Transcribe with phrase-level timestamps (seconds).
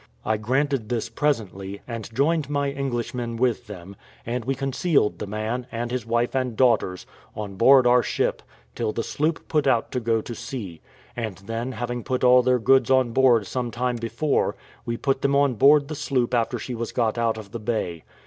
[0.25, 5.67] I granted this presently, and joined my Englishman with them; and we concealed the man,
[5.71, 8.41] and his wife and daughters, on board our ship,
[8.73, 10.81] till the sloop put out to go to sea;
[11.15, 14.55] and then having put all their goods on board some time before,
[14.87, 18.03] we put them on board the sloop after she was got out of the bay.